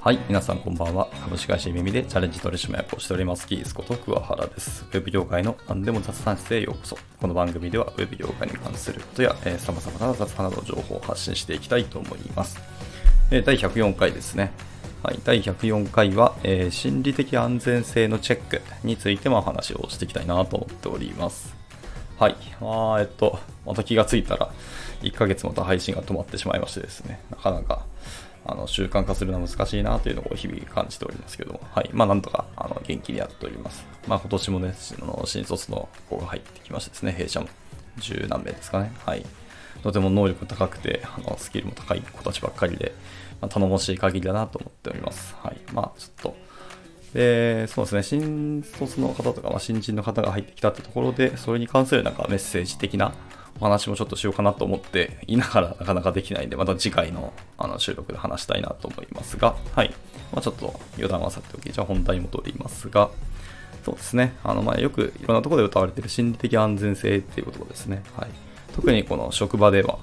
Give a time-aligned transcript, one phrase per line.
[0.00, 1.10] はい、皆さんこんばんは。
[1.22, 4.86] 株式会社耳でチャレンジ取締役をしております、キースこと桑原です。
[4.90, 6.96] ウェブ業界の何でも雑談室へようこそ。
[7.20, 12.58] この番組ではウェブ業界に関することや、えー、様々な雑談など情報を発信していきたいと思います。
[13.30, 14.52] えー、第104回ですね。
[15.02, 21.57] はい、第104回は、えー、心理的安全性のチェックについてもお話をしていきたいなと思っております。
[22.18, 22.36] はい。
[22.60, 24.50] あえっと、また気がついたら、
[25.02, 27.86] 1ヶ月また配信が止まってしまいましてですね、なかなか、
[28.44, 31.90] あの、習慣化するのは難しいなというのを日々感じておりますけども、はい。
[31.92, 33.86] まあ、なんとか、あの、元気にやっております。
[34.08, 37.48] まあ、今年もね、あの新卒の子が入ってきましてですね、弊社も
[37.98, 38.92] 十何名ですかね。
[39.06, 39.24] はい。
[39.84, 42.94] とても能力高くて、あの、スキルも高い子たちばっかりで、
[43.40, 45.36] まあ、頼もしい限りだなと思っております。
[45.40, 45.58] はい。
[45.72, 46.36] まあ、ちょっと、
[47.14, 53.12] で、そうですね、新卒の方とか、まあ、新人の方が入ってきたってところで、それに関するなんかメッセージ的な
[53.60, 59.94] お話もちょっとしようかなと思っていながらなかなかできないんで、また次回のあの収録で話したいなと思いますが、はい。
[60.32, 63.10] まあ、ちょっと余談はさておき、じゃあ本題に戻りますが、
[63.84, 68.02] そうですね、あのまあよくいろんなところで歌われている心理的安全性っていうことですね。
[68.16, 68.30] はい。
[68.74, 69.98] 特にこの職場では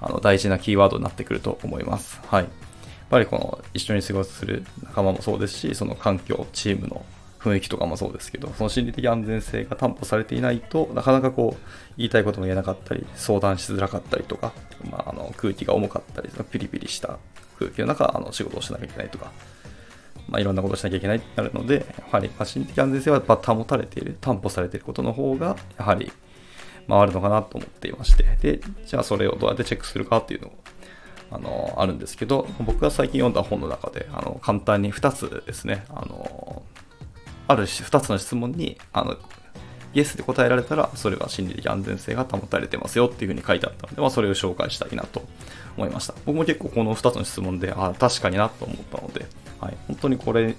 [0.00, 2.20] あの大事なキーワードになってくると思います。
[2.26, 2.46] はい。
[3.06, 7.04] っぱりこの一緒に過ごする仲間もそうですし、その環境、チームの
[7.38, 11.62] 雰囲気とかもそうですけど、その心理的安全性が担保されていないとなかなかこう、
[11.96, 14.52] 言いたいことも言えなかったり、相談しづらかったりとか、
[14.90, 17.18] まあ、あの空気が重かったり、ピリピリした
[17.60, 19.30] 空気の中、あの仕事をしなきゃいけないとか、
[20.28, 26.10] まあ、いろんなことをしなきゃいけないってなるので、やはり、ま心理的安全性はやっ保たれている、担保されていることの方が、やはり
[26.88, 30.52] 回るのかなと思っていまして、で、じゃあそれをどうやってチェックするかっていうのを
[31.30, 36.62] あのあるんですけど僕が最近読んだ本の中であの簡単に2つですねあの
[37.48, 39.16] ある2つの質問にあの
[39.94, 45.22] イエスで答えられたらそれは心理的安全性が保たれてますよっていうふうに書いてあったので、まあ、それを紹介したいなと
[45.76, 46.14] 思いました。
[46.26, 49.24] 僕も結構この2つの質問でああ確かになと思ったので、
[49.58, 50.54] はい、本当にこれ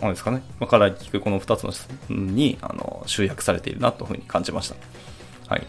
[0.00, 4.76] なんですかね今から聞くこの2つの質問にあの集約されているなというふうに感じました。
[5.48, 5.66] はい。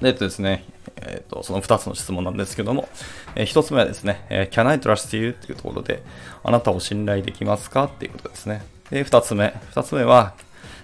[0.00, 0.64] でえっとですね、
[1.02, 2.88] えっ、ー、と、その2つの質問なんですけども、
[3.34, 5.30] えー、1つ目はですね、えー、Can I trust you?
[5.30, 6.02] っていうところで、
[6.42, 7.84] あなたを信頼できますか？
[7.84, 8.64] っていうことですね。
[8.90, 9.54] で、2つ目。
[9.72, 10.34] 2つ目は、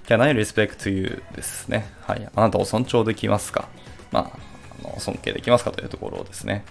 [0.07, 1.23] Can I respect you?
[1.35, 1.87] ですね。
[2.03, 2.29] はい。
[2.35, 3.69] あなたを尊重できますか？
[4.11, 4.31] ま、
[4.83, 6.65] の尊敬できますかというところですね。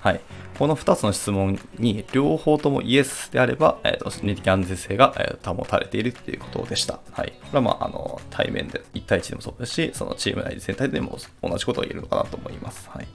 [0.00, 0.20] はい。
[0.58, 6.98] この2つの質問に両方ともイエスであれば、えーと、心理的安全性が、え、保たれているということでした。
[7.12, 7.32] はい。
[7.40, 12.90] これはまあ、あの、対面で1対1でもそうですし、そのチーム内全体でも同じことが言えるのかなと思います。
[12.90, 13.06] はい。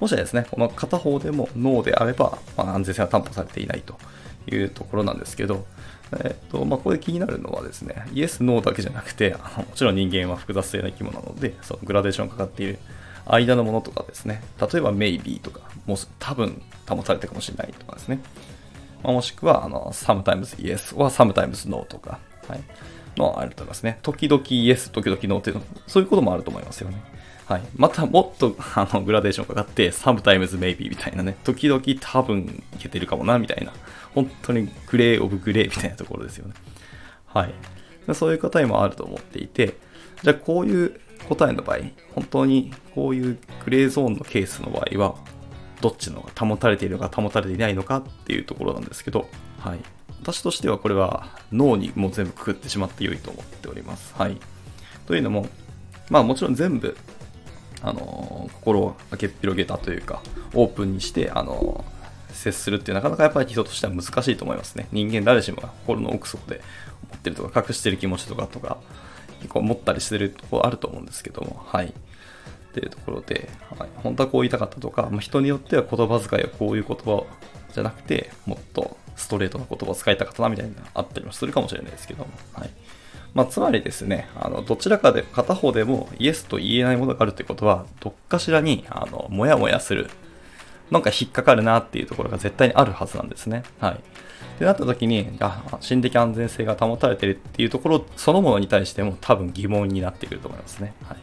[0.00, 3.96] もしですね、この片方でもノーであれば、まあ、安全性は担保されていないと
[4.50, 5.66] いうところなんですけど、
[6.24, 12.78] えっ、と、まあ、ここで気になるのはですね、イエス、ノーだけじゃなくて、あのもちろん人間は複雑性な生き物なので、そのグラデーションかかっている
[13.28, 18.20] 間のものとかですね、例えば maybe とか、もう多分保たれてるかもしれないとかですね、
[19.02, 22.18] まあ、もしくはあの sometimes yes or sometimes no とか、
[22.48, 22.60] はい、
[23.16, 23.98] のあると思いますね。
[24.02, 27.02] 時々 yes、時々 no っていうの、そういうこともあると思いますよね。
[27.46, 27.62] はい。
[27.76, 33.72] またもっとあのグラデーションかかって、sometimes maybe みたいなね、時々多分いけてるかもな、みたいな、
[34.14, 36.54] 本当にグレーオブグレーみたいなところですよね。
[37.26, 37.54] はい。
[38.14, 39.76] そういう答えもあると思っていて、
[40.22, 41.78] じゃあこういう答えの場合、
[42.14, 45.14] 本当にこういうグレーゾーンのケースの場合は、
[45.80, 49.28] どっちのが保たれているのか保たれていないのかっていうところなんですけど、
[49.58, 49.78] はい。
[50.22, 54.14] 私としてはこれは脳にもう全部くくってしまって良いと思っております。
[54.16, 54.36] はい。
[55.06, 55.46] というのも、
[56.10, 56.96] まあもちろん全部、
[57.80, 60.22] あの心を開けっ広げたというか、
[60.54, 61.84] オープンにして、あの
[62.32, 64.88] 接するってなかなかやっぱり人としては難しいと思いますね。
[64.92, 66.60] 人間誰しもが心の奥底で
[67.10, 68.78] 思ってるとか、隠してる気持ちとかとか、
[69.38, 71.86] 結構持ったりしてるとこあると思うんですけども、はい。
[71.86, 77.24] っていうところで、はい、本当はこう言いたかったとか、まあ、人によっては言葉遣いはこういう言葉
[77.72, 82.70] じゃなくて、もっとストレートな言葉を使いたかったなみたいなあったりもするかもしれないですけども、はい。
[83.34, 90.10] まあ、つまりですね、あの、どちらかで、片方でもイエスと言えないものがあるということは、どっかしらに、あの、もやもやする、
[90.90, 93.62] なんか引っかかるなっていうところが絶対にあるはずなんですね。
[93.80, 93.94] はい。
[93.94, 93.96] っ
[94.58, 100.94] てなった時に、あ、心的安全性が保たれてるっていうところそのものに対しても多分疑問になってくると思いますね。
[101.04, 101.16] はい。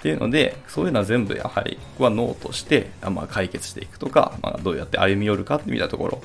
[0.00, 6.22] っていうので、そういうのは全部やはり、ここはノーとして、まあ、解決していくとか、まあ、どうやって歩み寄るかってみたところ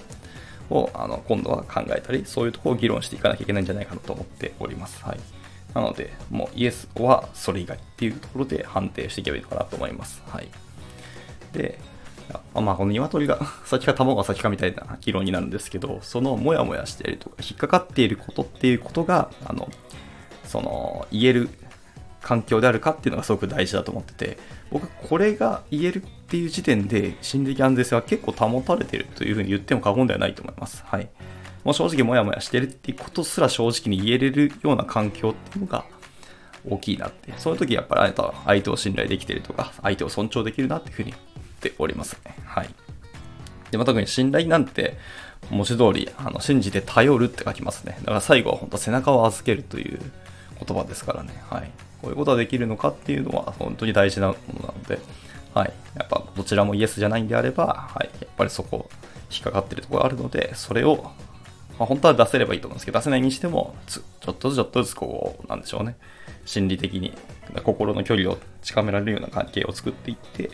[0.69, 5.03] を、あの、今度は考えたり、そういうところを議論していかなきゃいけないんじゃないかなと思っております。
[5.03, 5.19] はい。
[5.73, 10.23] なので、もうイエスはそれ以外っていうところで判定していけばいいのかなと思います。
[10.25, 10.47] はい。
[11.51, 11.77] で、
[12.54, 19.69] まあ、この鶏が 先か卵が先かみたいな議論になるんですけど、そのモヤモヤしているとか、引っかかっていることっていうことが、あの、
[20.45, 21.50] その、言える
[22.25, 24.38] 環境であるかっていうのがすごく大事だと思ってて、
[24.72, 30.83] 僕これが言えるっていう時点で心理的安全性は結構保たれてるというふうに言っても過言ではないと思います。
[30.88, 31.07] はい。
[31.63, 35.86] もう正直モヤモヤしてるっていうことすら正直に言えれるような環境っていうのが
[36.68, 37.31] 大きいなって。
[37.38, 41.13] そういう時やっぱりあなたは相手を信頼できてるとか、相手を尊重できるなっていうふうに
[41.69, 42.35] ておりますね。
[42.45, 42.69] はい。
[43.71, 44.97] で、まあ、特に信頼なんて、
[45.50, 47.97] 文字通り、あの、信じて頼るって書きますね。
[48.00, 50.00] だから最後は本当背中を預けるという
[50.65, 51.33] 言葉ですからね。
[51.50, 51.69] はい。
[52.01, 55.00] こういうことができるのかっていうのは本当に大事なものなので、
[55.53, 55.73] はい。
[55.95, 58.09] やっぱどちらもイエスじゃないんであれば、はい。
[58.21, 58.89] やっぱりそこ
[59.31, 61.12] 引っかかってるところがあるので、それを、
[61.77, 65.97] まあ、本当は出せればいいと思うんですけど、出せないにしても、ちょっとずつちょっとずつこう、なんでしょうね。
[66.45, 67.13] 心理的に
[67.63, 70.51] 心の距離を近められるような関係を作っていって、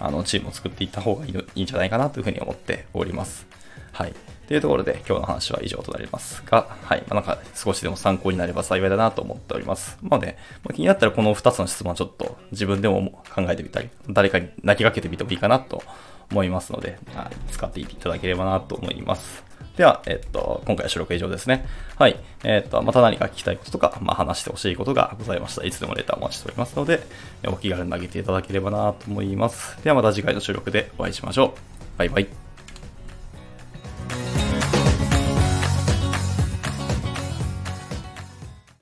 [0.00, 3.46] あの、チームを作っていった方がいいんじゃないかなというふうに思っております。
[3.92, 4.14] はい。
[4.48, 7.04] というところで今日の話は以上となりますが、はい。
[7.08, 9.96] まあ、なんか少しでも参考になれば幸いだなと思っております。
[10.02, 15.82] まあね、まあ、気になったらこの2つの質問ちょっと自分でも考えてみたり、誰かに泣きかけてみてもいいかなと
[16.30, 19.44] 思いますので、はい、使っていただければなと思います。
[19.76, 21.66] では、えっと、今回は収録以上ですね。
[21.96, 22.18] はい。
[22.44, 27.02] えっと、また何か聞きたいこととか、まあ、話してほしいことがございましたいつでもレターお待ちしておりますので、
[27.46, 29.82] お気軽に投げていただければなと思います。
[29.82, 31.98] ではまた次回の収録でお会いしましょう。
[31.98, 32.39] バイバイ。